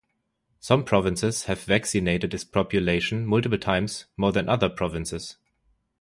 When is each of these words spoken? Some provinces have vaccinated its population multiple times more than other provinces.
Some 0.59 0.83
provinces 0.83 1.43
have 1.43 1.61
vaccinated 1.61 2.33
its 2.33 2.43
population 2.43 3.23
multiple 3.23 3.59
times 3.59 4.05
more 4.17 4.31
than 4.31 4.49
other 4.49 4.67
provinces. 4.67 5.37